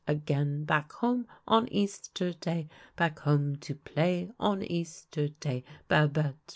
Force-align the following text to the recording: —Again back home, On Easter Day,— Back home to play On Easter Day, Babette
—Again 0.17 0.63
back 0.63 0.93
home, 0.93 1.27
On 1.47 1.71
Easter 1.71 2.33
Day,— 2.33 2.67
Back 2.95 3.19
home 3.19 3.57
to 3.57 3.75
play 3.75 4.31
On 4.39 4.63
Easter 4.63 5.27
Day, 5.27 5.63
Babette 5.89 6.33